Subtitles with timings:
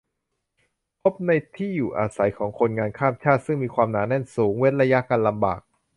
[1.01, 5.61] พบในที่อยู่อาศัยของคนงานข้ามชาติ ซึ่งมีความหนาแน่นสูง เว้นระยะกันลำบาก